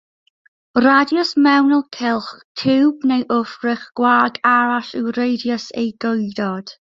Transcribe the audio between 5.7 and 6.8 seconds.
ei geudod.